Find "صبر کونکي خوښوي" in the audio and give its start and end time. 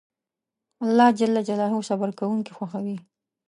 1.89-2.97